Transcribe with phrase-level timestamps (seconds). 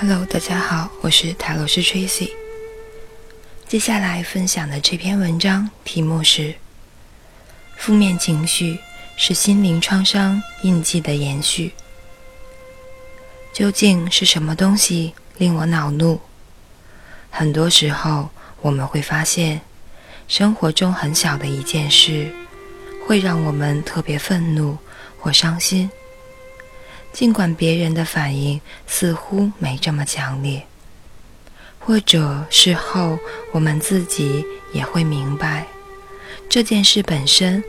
[0.00, 2.30] Hello，大家好，我是塔罗师 Tracy。
[3.66, 6.54] 接下来分享的这篇文章题目是：
[7.76, 8.78] 负面情绪
[9.16, 11.72] 是心灵创伤印记的延续。
[13.52, 16.20] 究竟是什么东西令我恼怒？
[17.28, 18.30] 很多时候，
[18.60, 19.60] 我们会发现，
[20.28, 22.32] 生活中很小的一件事，
[23.04, 24.78] 会让我们特别愤怒
[25.18, 25.90] 或伤心。
[27.12, 30.62] 尽管别人的反应似乎没这么强烈，
[31.80, 33.18] 或者事后
[33.52, 35.66] 我们自己也会明白，
[36.48, 37.62] 这件事本身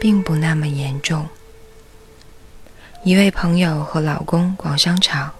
[0.00, 1.28] 并不那么严重。
[3.04, 5.30] 一位朋友和老公逛商场，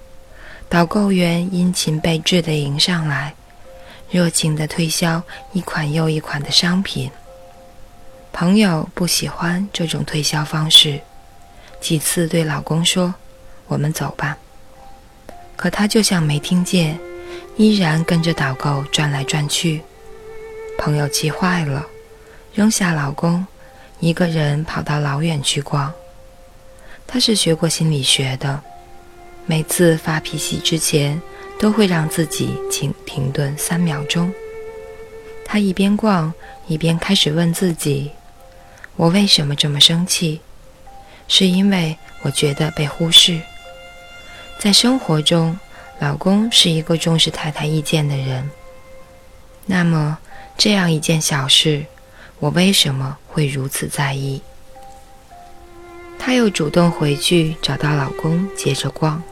[0.68, 3.34] 导购员殷勤备至地迎上来，
[4.10, 5.20] 热情地推销
[5.52, 7.10] 一款又一款的商品。
[8.32, 11.00] 朋友不喜欢这种推销方式，
[11.80, 13.12] 几次对老公说。
[13.66, 14.36] 我们走吧。
[15.56, 16.98] 可他就像没听见，
[17.56, 19.82] 依然跟着导购转来转去。
[20.78, 21.86] 朋友气坏了，
[22.54, 23.46] 扔下老公，
[23.98, 25.92] 一个人跑到老远去逛。
[27.06, 28.62] 他是学过心理学的，
[29.46, 31.20] 每次发脾气之前，
[31.58, 34.30] 都会让自己请停顿三秒钟。
[35.46, 36.34] 他一边逛，
[36.66, 38.10] 一边开始问自己
[38.96, 40.40] ：“我为什么这么生气？
[41.28, 43.40] 是因为我觉得被忽视？”
[44.58, 45.58] 在生活中，
[46.00, 48.50] 老公是一个重视太太意见的人。
[49.66, 50.18] 那么，
[50.56, 51.84] 这样一件小事，
[52.40, 54.40] 我为什么会如此在意？
[56.18, 59.22] 她又主动回去找到老公，接着逛，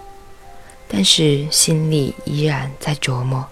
[0.87, 3.49] 但是心里依然在琢磨。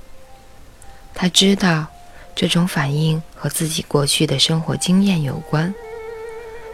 [1.15, 1.87] 她知道，
[2.34, 5.75] 这种反应和自己过去的生活经验有关。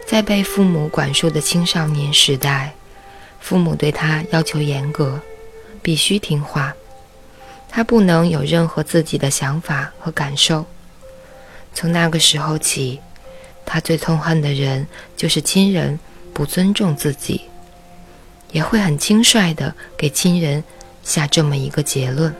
[0.05, 2.73] 在被父母管束的青少年时代。
[3.39, 5.19] 父母对他要求严格，
[5.81, 6.73] 必须听话，
[7.69, 10.65] 他不能有任何自己的想法和感受。
[11.73, 12.99] 从那个时候起，
[13.65, 14.85] 他最痛恨的人
[15.15, 15.99] 就是亲人
[16.33, 17.41] 不尊重自己，
[18.51, 20.63] 也会很轻率地给亲人
[21.03, 22.33] 下这么一个结论。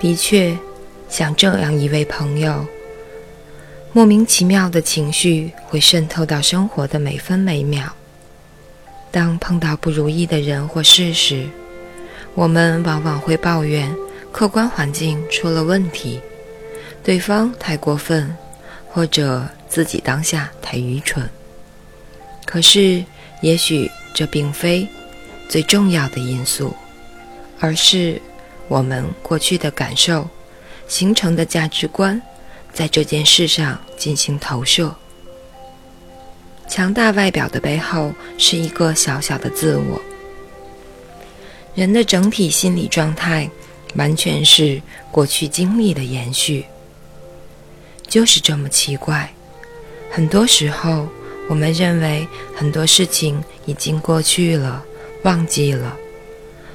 [0.00, 0.56] 的确，
[1.08, 2.66] 像这样一位朋友，
[3.92, 7.94] 莫名其妙的情绪会渗透到生活的每分每秒。
[9.14, 11.48] 当碰到不如意的人或事时，
[12.34, 13.94] 我们往往会抱怨
[14.32, 16.20] 客观环境出了问题，
[17.04, 18.36] 对方太过分，
[18.90, 21.30] 或者自己当下太愚蠢。
[22.44, 23.04] 可是，
[23.40, 24.88] 也许这并非
[25.48, 26.74] 最重要的因素，
[27.60, 28.20] 而是
[28.66, 30.28] 我们过去的感受
[30.88, 32.20] 形成的价值观，
[32.72, 34.92] 在这件事上进行投射。
[36.74, 40.02] 强大外表的背后是一个小小的自我。
[41.76, 43.48] 人的整体心理状态
[43.94, 44.82] 完全是
[45.12, 46.64] 过去经历的延续，
[48.08, 49.32] 就是这么奇怪。
[50.10, 51.06] 很多时候，
[51.48, 52.26] 我们认为
[52.56, 54.84] 很多事情已经过去了，
[55.22, 55.96] 忘记了，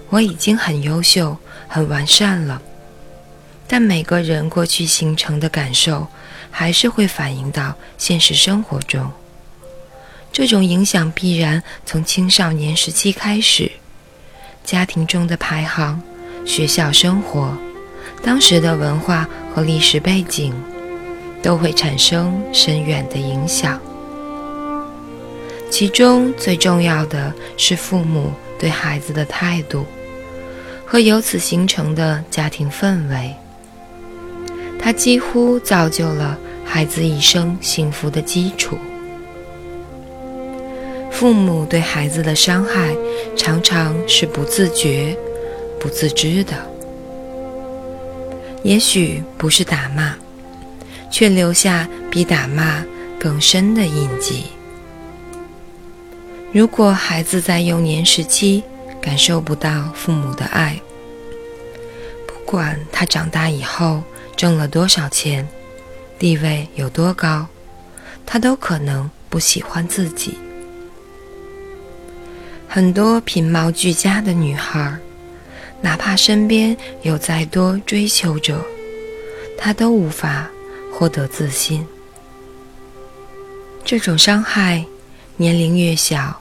[0.08, 1.36] 我已经很优秀、
[1.68, 2.62] 很完善了。
[3.68, 6.08] 但每个人过去形成的感受，
[6.50, 9.12] 还是会反映到现实生活中。
[10.31, 13.69] 这种影响必然从青少年时期开始，
[14.63, 16.01] 家庭中的排行、
[16.45, 17.57] 学校生活、
[18.23, 20.53] 当时的文化和历史背景，
[21.41, 23.79] 都会产生深远的影响。
[25.69, 29.85] 其中最重要的是父母对孩子的态度，
[30.85, 33.35] 和由此形成的家庭氛围，
[34.79, 38.78] 它几乎造就了孩子一生幸福的基础。
[41.19, 42.96] 父母对孩子的伤害，
[43.35, 45.13] 常常是不自觉、
[45.78, 46.53] 不自知的。
[48.63, 50.16] 也许不是打骂，
[51.11, 52.85] 却留下比打骂
[53.20, 54.46] 更深的印记。
[56.53, 58.64] 如果孩子在幼年时期
[59.02, 60.79] 感受不到父母的爱，
[62.26, 64.02] 不管他长大以后
[64.38, 65.46] 挣了多少钱，
[66.17, 67.46] 地位有多高，
[68.26, 70.35] 他都可能不喜欢自己。
[72.72, 74.96] 很多品貌俱佳的女孩，
[75.82, 78.64] 哪怕身边有再多追求者，
[79.58, 80.48] 她都无法
[80.94, 81.84] 获得自信。
[83.84, 84.86] 这种伤害，
[85.36, 86.40] 年龄越小，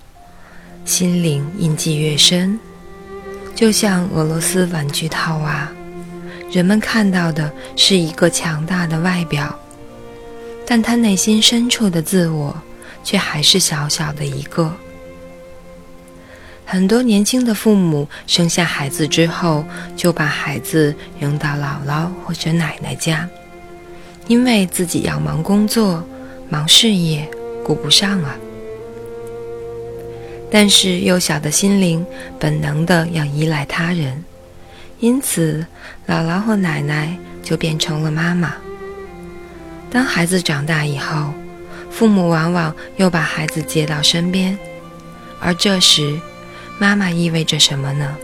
[0.84, 2.60] 心灵印记越深。
[3.54, 5.66] 就像俄罗斯玩具套娃，
[6.52, 9.58] 人们看到的是一个强大的外表，
[10.66, 12.54] 但他内心深处的自我，
[13.02, 14.70] 却还是小小的一个。
[16.70, 19.64] 很多年轻的父母生下孩子之后，
[19.96, 23.26] 就把孩子扔到姥姥或者奶奶家，
[24.26, 26.06] 因为自己要忙工作、
[26.50, 27.26] 忙事业，
[27.64, 28.36] 顾不上啊。
[30.50, 32.04] 但是幼小的心灵
[32.38, 34.22] 本能的要依赖他人，
[35.00, 35.64] 因此
[36.06, 38.52] 姥姥或奶奶就变成了妈妈。
[39.90, 41.32] 当孩子长大以后，
[41.90, 44.58] 父母往往又把孩子接到身边，
[45.40, 46.20] 而这时。
[46.78, 48.16] 妈妈意味着什么呢？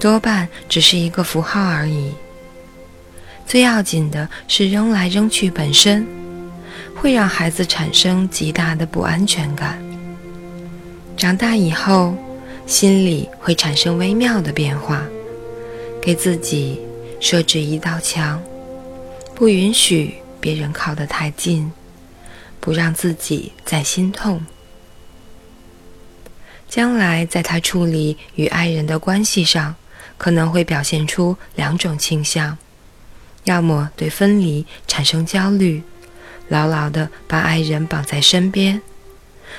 [0.00, 2.12] 多半只是一个符号而已。
[3.46, 6.06] 最要紧的是扔来扔去本身，
[6.94, 9.82] 会让孩子产生极大的不安全感。
[11.16, 12.16] 长大以后，
[12.66, 15.02] 心里会产生微妙的变化，
[16.00, 16.80] 给自己
[17.20, 18.40] 设置一道墙，
[19.34, 21.72] 不允许别人靠得太近，
[22.60, 24.40] 不让自己再心痛。
[26.68, 29.74] 将来在他处理与爱人的关系上，
[30.18, 32.58] 可能会表现出两种倾向：
[33.44, 35.82] 要么对分离产生焦虑，
[36.48, 38.82] 牢牢地把爱人绑在身边，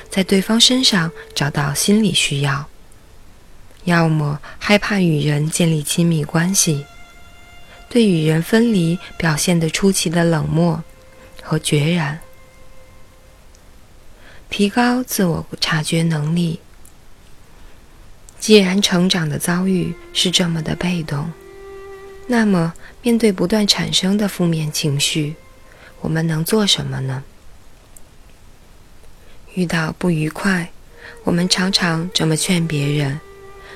[0.08, 2.66] 在对方身上找到心理需要；
[3.84, 6.86] 要么害怕与人建立亲密关系，
[7.88, 10.84] 对与人分离表现得出奇的冷漠
[11.42, 12.20] 和决然。
[14.48, 16.60] 提高自我察觉能力。
[18.40, 21.30] 既然成长的遭遇是这么的被动，
[22.26, 22.72] 那么
[23.02, 25.34] 面对不断产生的负面情绪，
[26.00, 27.22] 我们能做什么呢？
[29.54, 30.70] 遇到不愉快，
[31.22, 33.20] 我们常常这么劝别人：“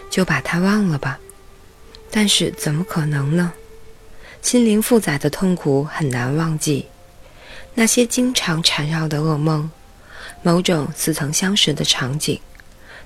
[0.08, 1.20] 就把它忘了吧。”
[2.10, 3.52] 但是怎么可能呢？
[4.40, 6.86] 心灵复杂的痛苦很难忘记，
[7.74, 9.70] 那些经常缠绕的噩梦，
[10.42, 12.40] 某种似曾相识的场景。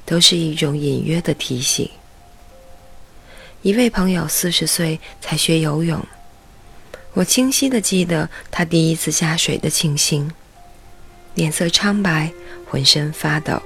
[0.08, 1.86] 都是一种隐约的提醒。
[3.60, 6.02] 一位朋友四十岁才学游泳，
[7.12, 10.32] 我清晰的记得他第一次下水的情形，
[11.34, 12.32] 脸色苍白，
[12.66, 13.60] 浑身发抖，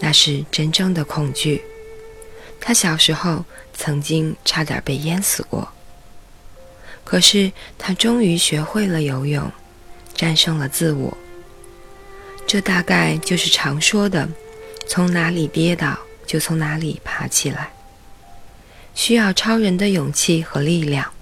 [0.00, 1.62] 那是真正的恐惧。
[2.58, 3.44] 他小时候
[3.74, 5.68] 曾经差点被淹死过，
[7.04, 9.52] 可是他终于学会了游泳，
[10.14, 11.14] 战胜了自我。
[12.46, 14.26] 这大概就是常说的。
[14.88, 17.72] 从哪里跌倒，就从哪里爬起来，
[18.94, 21.12] 需要超人的勇气和力量。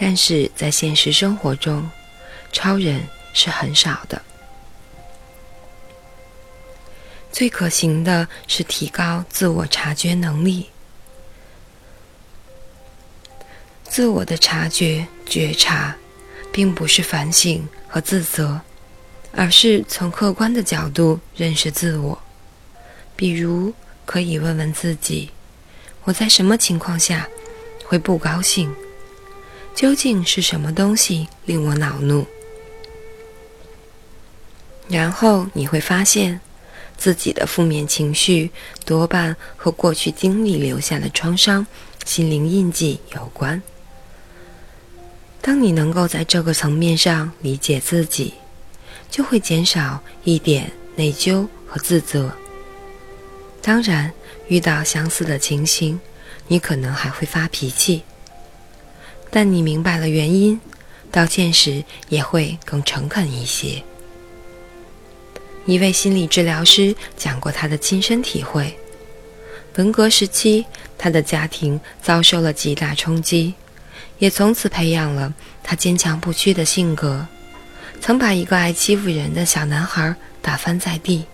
[0.00, 1.90] 但是在现实生活中，
[2.52, 4.22] 超人是很少的。
[7.32, 10.70] 最可行的是提高自我察觉能力。
[13.84, 15.96] 自我的察觉、觉察，
[16.52, 18.60] 并不是反省和自责，
[19.32, 22.20] 而是从客观的角度认识自我。
[23.18, 23.74] 比如，
[24.06, 25.30] 可以问问自己：
[26.04, 27.28] 我在什么情况下
[27.84, 28.72] 会不高兴？
[29.74, 32.24] 究竟是什么东西令我恼怒？
[34.88, 36.40] 然后你会发现，
[36.96, 38.52] 自己的负面情绪
[38.84, 41.66] 多半和过去经历留下的创伤、
[42.04, 43.60] 心灵印记有关。
[45.42, 48.34] 当你能够在这个层面上理解自己，
[49.10, 52.32] 就会减少一点内疚和自责。
[53.68, 54.10] 当然，
[54.46, 56.00] 遇到相似的情形，
[56.46, 58.02] 你可能还会发脾气。
[59.28, 60.58] 但你明白了原因，
[61.12, 63.82] 道歉时也会更诚恳一些。
[65.66, 68.74] 一位心理治疗师讲过他的亲身体会：
[69.76, 70.64] 文革时期，
[70.96, 73.52] 他的家庭遭受了极大冲击，
[74.18, 77.26] 也从此培养了他坚强不屈的性格，
[78.00, 81.26] 曾把一个爱欺负人的小男孩打翻在地。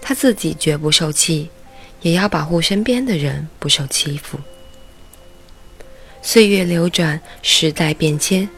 [0.00, 1.50] 他自己绝不受气，
[2.02, 4.38] 也要保护身边的人不受欺负。
[6.22, 8.48] 岁月流转，时代变迁，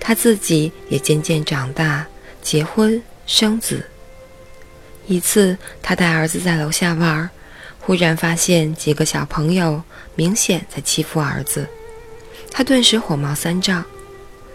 [0.00, 2.06] 他自己也渐渐长大，
[2.42, 3.86] 结婚生子。
[5.06, 7.28] 一次，他带儿子在楼下玩，
[7.78, 9.82] 忽然发现几个小朋友
[10.14, 11.68] 明显在欺负儿子，
[12.50, 13.84] 他顿时火冒三丈，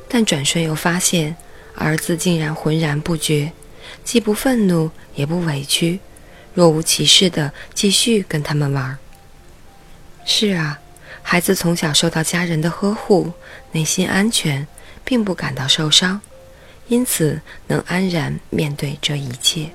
[0.07, 1.35] 但转瞬又发现
[1.75, 3.51] 儿子竟然浑然不觉，
[4.03, 5.99] 既不愤怒，也不委屈。
[6.59, 8.97] 若无其事地继续跟他们玩。
[10.25, 10.77] 是啊，
[11.21, 13.31] 孩子从小受到家人的呵护，
[13.71, 14.67] 内心安全，
[15.05, 16.19] 并不感到受伤，
[16.89, 19.69] 因此能安然面对这一切。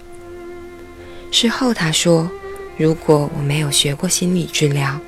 [1.33, 2.31] 事后他说
[2.77, 5.01] ：“如果我没有学过心理治疗，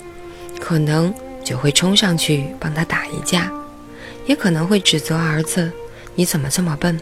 [0.59, 1.12] 可能
[1.45, 3.52] 就会冲上去帮他打一架，
[4.25, 5.71] 也可能会指责儿子
[6.16, 6.99] ：‘你怎么这么笨？’”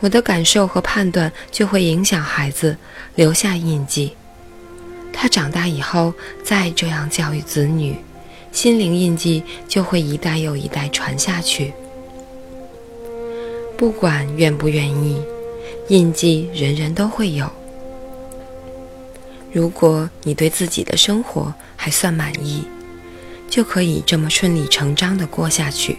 [0.00, 2.76] 我的感受和判断就会影响孩子，
[3.14, 4.12] 留下印记。
[5.12, 7.96] 他长大以后再这样教育子女，
[8.52, 11.72] 心灵印记就会一代又一代传下去。
[13.76, 15.22] 不管愿不愿意，
[15.88, 17.48] 印记人人都会有。
[19.52, 22.64] 如果你对自己的生活还算满意，
[23.48, 25.98] 就可以这么顺理成章地过下去。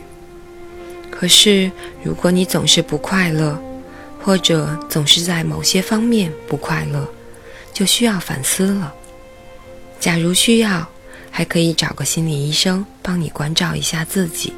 [1.09, 1.71] 可是，
[2.03, 3.57] 如果你总是不快乐，
[4.25, 7.07] 或者总是在某些方面不快乐，
[7.71, 8.91] 就需要反思了。
[9.99, 10.89] 假如需要，
[11.29, 14.51] 还可以找个心理医生帮你关照一下自己。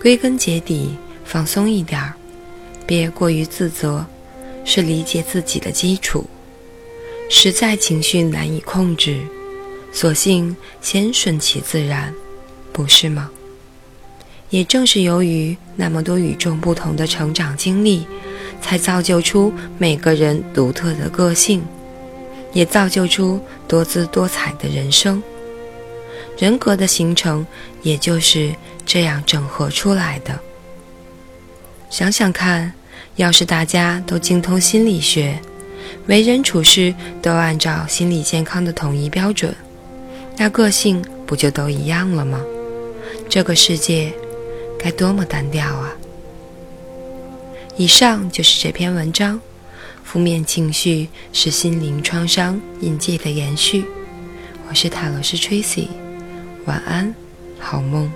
[0.00, 2.12] 归根结底，放松一点儿，
[2.84, 4.04] 别过于自责，
[4.64, 6.26] 是理解自己的基础。
[7.30, 9.20] 实在情绪难以控制，
[9.92, 12.12] 索性先顺其自然，
[12.72, 13.30] 不是吗？
[14.54, 18.06] 也正是由于那么多与众不同的成长经历，
[18.62, 21.60] 才造就出每个人独特的个性，
[22.52, 25.20] 也造就出多姿多彩的人生。
[26.38, 27.44] 人格的形成
[27.82, 28.54] 也就是
[28.86, 30.38] 这样整合出来的。
[31.90, 32.72] 想想看，
[33.16, 35.36] 要是大家都精通心理学，
[36.06, 39.52] 为人处事都按照心理健康的统一标准，
[40.36, 42.40] 那个性不就都一样了吗？
[43.28, 44.12] 这个世界
[44.84, 45.90] 该多么单调啊！
[47.78, 49.40] 以上就是这篇文章。
[50.02, 53.86] 负面情绪是心灵创伤印记的延续。
[54.68, 55.88] 我是塔罗师 Tracy，
[56.66, 57.14] 晚安，
[57.58, 58.12] 好梦。